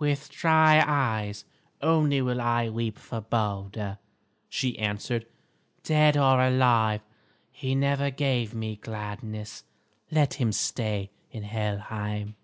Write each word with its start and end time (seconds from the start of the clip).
"With 0.00 0.30
dry 0.30 0.82
eyes 0.84 1.44
only 1.80 2.20
will 2.20 2.40
I 2.40 2.68
weep 2.68 2.98
for 2.98 3.20
Balder," 3.20 3.98
she 4.48 4.76
answered. 4.80 5.26
"Dead 5.84 6.16
or 6.16 6.44
alive, 6.44 7.02
he 7.52 7.76
never 7.76 8.10
gave 8.10 8.52
me 8.52 8.74
gladness. 8.74 9.62
Let 10.10 10.34
him 10.40 10.50
stay 10.50 11.10
in 11.30 11.44
Helheim." 11.44 12.34